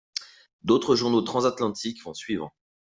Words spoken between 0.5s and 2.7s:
D'autres journaux transatlantiques vont suivre.